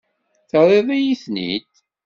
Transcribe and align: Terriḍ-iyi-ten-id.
Terriḍ-iyi-ten-id. 0.49 1.71